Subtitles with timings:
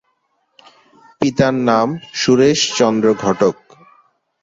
[1.21, 1.87] পিতার নাম
[2.13, 3.55] সুরেশচন্দ্র ঘটক।